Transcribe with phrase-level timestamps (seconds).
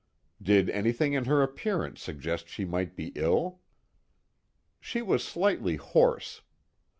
[0.41, 3.59] "Did anything in her appearance suggest she might be ill?"
[4.79, 6.41] "She was slightly hoarse.